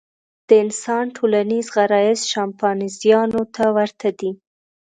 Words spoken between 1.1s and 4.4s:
ټولنیز غرایز شامپانزیانو ته ورته دي.